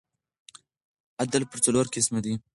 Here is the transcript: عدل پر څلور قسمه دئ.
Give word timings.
عدل 1.21 1.43
پر 1.51 1.59
څلور 1.65 1.85
قسمه 1.93 2.19
دئ. 2.25 2.33